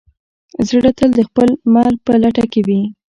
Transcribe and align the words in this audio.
زړه 0.67 0.91
تل 0.97 1.09
د 1.15 1.19
خپل 1.27 1.49
مل 1.73 1.93
په 2.05 2.13
لټه 2.23 2.45
کې 2.51 2.61
وي. 2.67 2.81